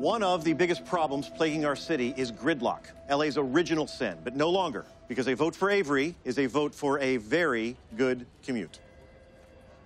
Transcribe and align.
One 0.00 0.22
of 0.22 0.44
the 0.44 0.54
biggest 0.54 0.86
problems 0.86 1.28
plaguing 1.28 1.66
our 1.66 1.76
city 1.76 2.14
is 2.16 2.32
gridlock, 2.32 2.84
LA's 3.10 3.36
original 3.36 3.86
sin, 3.86 4.16
but 4.24 4.34
no 4.34 4.48
longer, 4.48 4.86
because 5.08 5.28
a 5.28 5.34
vote 5.34 5.54
for 5.54 5.68
Avery 5.68 6.14
is 6.24 6.38
a 6.38 6.46
vote 6.46 6.74
for 6.74 6.98
a 7.00 7.18
very 7.18 7.76
good 7.98 8.24
commute. 8.42 8.78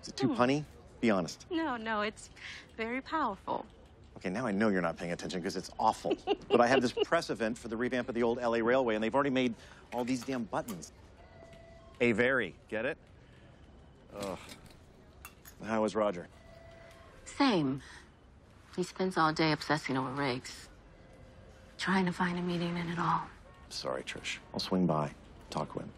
Is 0.02 0.10
it 0.10 0.16
too 0.16 0.28
hmm. 0.28 0.40
punny? 0.40 0.64
Be 1.00 1.10
honest. 1.10 1.46
No, 1.50 1.76
no, 1.76 2.02
it's 2.02 2.30
very 2.76 3.00
powerful. 3.00 3.66
Okay, 4.18 4.30
now 4.30 4.46
I 4.46 4.52
know 4.52 4.68
you're 4.68 4.82
not 4.82 4.96
paying 4.96 5.10
attention 5.10 5.40
because 5.40 5.56
it's 5.56 5.72
awful. 5.80 6.16
but 6.48 6.60
I 6.60 6.68
have 6.68 6.80
this 6.80 6.92
press 7.04 7.28
event 7.28 7.58
for 7.58 7.66
the 7.66 7.76
revamp 7.76 8.08
of 8.08 8.14
the 8.14 8.22
old 8.22 8.40
LA 8.40 8.58
Railway, 8.58 8.94
and 8.94 9.02
they've 9.02 9.16
already 9.16 9.30
made 9.30 9.52
all 9.92 10.04
these 10.04 10.22
damn 10.22 10.44
buttons. 10.44 10.92
A 12.00 12.12
very, 12.12 12.54
get 12.68 12.84
it? 12.84 12.96
Ugh. 14.20 14.38
How 15.64 15.82
was 15.82 15.96
Roger? 15.96 16.28
Same. 17.24 17.82
He 18.76 18.82
spends 18.82 19.16
all 19.16 19.32
day 19.32 19.52
obsessing 19.52 19.96
over 19.96 20.10
Riggs. 20.10 20.68
Trying 21.78 22.06
to 22.06 22.12
find 22.12 22.38
a 22.38 22.42
meeting 22.42 22.76
in 22.76 22.88
it 22.88 22.98
all. 22.98 23.22
Sorry, 23.68 24.02
Trish. 24.02 24.38
I'll 24.52 24.60
swing 24.60 24.86
by, 24.86 25.10
talk 25.50 25.74
with 25.74 25.84
him. 25.84 25.90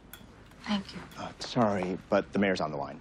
Thank 0.64 0.92
you. 0.92 1.00
Uh, 1.18 1.28
sorry, 1.38 1.96
but 2.10 2.30
the 2.32 2.38
mayor's 2.38 2.60
on 2.60 2.70
the 2.70 2.76
line. 2.76 3.00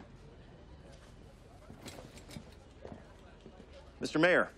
Mr. 4.02 4.20
Mayor, 4.20 4.50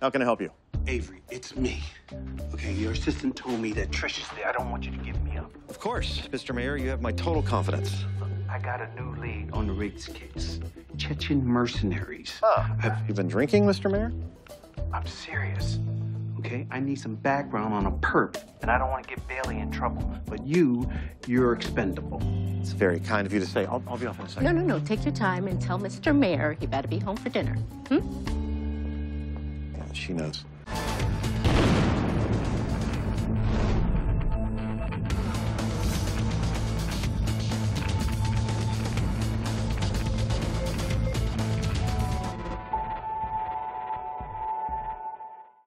how 0.00 0.10
can 0.10 0.20
I 0.20 0.24
help 0.24 0.40
you? 0.40 0.50
Avery, 0.86 1.22
it's 1.30 1.56
me. 1.56 1.82
Okay, 2.52 2.72
your 2.72 2.92
assistant 2.92 3.36
told 3.36 3.60
me 3.60 3.72
that 3.72 3.90
Trish 3.90 4.20
is 4.20 4.28
there. 4.36 4.48
I 4.48 4.52
don't 4.52 4.70
want 4.70 4.84
you 4.84 4.90
to 4.90 4.98
give 4.98 5.22
me 5.22 5.36
up. 5.36 5.50
Of 5.68 5.78
course, 5.78 6.28
Mr. 6.32 6.54
Mayor, 6.54 6.76
you 6.76 6.88
have 6.88 7.00
my 7.00 7.12
total 7.12 7.42
confidence. 7.42 8.04
I 8.48 8.58
got 8.58 8.80
a 8.80 8.88
new 9.00 9.14
lead 9.20 9.50
on 9.52 9.66
the 9.66 9.72
Riggs 9.72 10.06
case. 10.06 10.58
Chechen 10.96 11.46
mercenaries. 11.46 12.40
Have 12.80 13.02
you 13.06 13.14
been 13.14 13.28
drinking, 13.28 13.64
Mr. 13.64 13.90
Mayor? 13.90 14.12
I'm 14.92 15.06
serious. 15.06 15.78
Okay, 16.38 16.66
I 16.70 16.80
need 16.80 16.98
some 16.98 17.16
background 17.16 17.74
on 17.74 17.86
a 17.86 17.92
perp, 17.92 18.42
and 18.62 18.70
I 18.70 18.78
don't 18.78 18.88
want 18.88 19.06
to 19.06 19.14
get 19.14 19.26
Bailey 19.28 19.58
in 19.58 19.70
trouble. 19.70 20.02
But 20.26 20.44
you, 20.46 20.90
you're 21.26 21.52
expendable. 21.52 22.20
It's 22.60 22.72
very 22.72 22.98
kind 22.98 23.26
of 23.26 23.32
you 23.32 23.40
to 23.40 23.46
say. 23.46 23.66
I'll, 23.66 23.82
I'll 23.86 23.98
be 23.98 24.06
off 24.06 24.18
in 24.18 24.26
a 24.26 24.28
second. 24.28 24.44
No, 24.44 24.52
no, 24.52 24.78
no. 24.78 24.84
Take 24.84 25.04
your 25.04 25.14
time 25.14 25.46
and 25.48 25.60
tell 25.60 25.78
Mr. 25.78 26.16
Mayor 26.16 26.56
he 26.58 26.66
better 26.66 26.88
be 26.88 26.98
home 26.98 27.16
for 27.16 27.28
dinner. 27.28 27.54
Hmm? 27.88 27.98
Yeah, 29.76 29.92
she 29.92 30.12
knows. 30.12 30.44